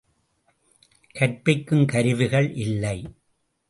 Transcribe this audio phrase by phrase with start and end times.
[1.15, 2.97] கற்பிக்கும் கருவிகள் இல்லை!